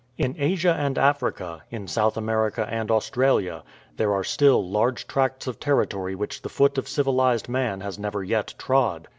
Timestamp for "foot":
6.49-6.79